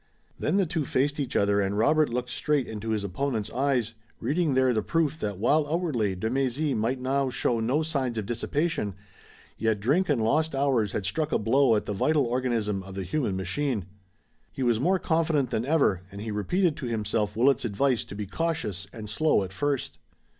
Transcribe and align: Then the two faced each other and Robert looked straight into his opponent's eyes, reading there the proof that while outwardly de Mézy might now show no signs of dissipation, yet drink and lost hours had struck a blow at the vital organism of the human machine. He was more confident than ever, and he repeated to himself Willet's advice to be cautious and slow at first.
Then 0.39 0.57
the 0.57 0.65
two 0.65 0.83
faced 0.83 1.19
each 1.19 1.35
other 1.35 1.61
and 1.61 1.77
Robert 1.77 2.09
looked 2.09 2.31
straight 2.31 2.65
into 2.65 2.89
his 2.89 3.03
opponent's 3.03 3.51
eyes, 3.51 3.93
reading 4.19 4.55
there 4.55 4.73
the 4.73 4.81
proof 4.81 5.19
that 5.19 5.37
while 5.37 5.67
outwardly 5.71 6.15
de 6.15 6.27
Mézy 6.27 6.75
might 6.75 6.99
now 6.99 7.29
show 7.29 7.59
no 7.59 7.83
signs 7.83 8.17
of 8.17 8.25
dissipation, 8.25 8.95
yet 9.59 9.79
drink 9.79 10.09
and 10.09 10.19
lost 10.23 10.55
hours 10.55 10.93
had 10.93 11.05
struck 11.05 11.31
a 11.31 11.37
blow 11.37 11.75
at 11.75 11.85
the 11.85 11.93
vital 11.93 12.25
organism 12.25 12.81
of 12.81 12.95
the 12.95 13.03
human 13.03 13.35
machine. 13.35 13.85
He 14.51 14.63
was 14.63 14.79
more 14.79 14.97
confident 14.97 15.51
than 15.51 15.65
ever, 15.67 16.01
and 16.11 16.19
he 16.19 16.31
repeated 16.31 16.75
to 16.77 16.87
himself 16.87 17.35
Willet's 17.35 17.63
advice 17.63 18.03
to 18.05 18.15
be 18.15 18.25
cautious 18.25 18.87
and 18.91 19.07
slow 19.07 19.43
at 19.43 19.53
first. 19.53 19.99